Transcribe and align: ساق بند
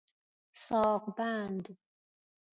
ساق 0.55 1.03
بند 1.17 1.77